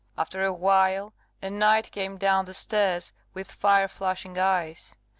After 0.17 0.43
a 0.43 0.51
while 0.51 1.13
a 1.43 1.51
knight 1.51 1.91
came 1.91 2.17
down 2.17 2.45
the 2.45 2.55
stairs, 2.55 3.13
with 3.35 3.51
fire 3.51 3.87
flashing 3.87 4.35
eyes. 4.35 4.95